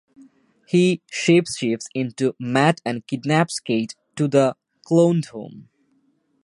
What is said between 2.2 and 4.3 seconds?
Matt and kidnaps Kate to